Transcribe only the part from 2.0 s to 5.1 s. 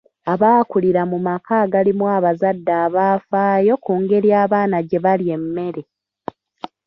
abazadde abafaayo ku ngeri abaana gye